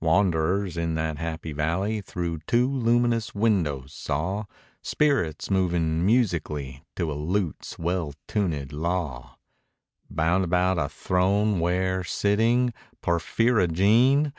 Wanderers 0.00 0.76
in 0.76 0.94
that 0.94 1.18
happy 1.18 1.50
valley, 1.52 2.00
Through 2.00 2.38
two 2.46 2.70
luminous 2.70 3.34
windows, 3.34 3.92
saw 3.92 4.44
Spirits 4.80 5.50
moving 5.50 6.06
musically, 6.06 6.84
To 6.94 7.10
a 7.10 7.14
lute's 7.18 7.80
well 7.80 8.14
tunëd 8.28 8.72
law, 8.72 9.38
Bound 10.08 10.44
about 10.44 10.78
a 10.78 10.88
throne 10.88 11.58
where, 11.58 12.04
sitting 12.04 12.72
(Porphyrogene!) 13.02 14.32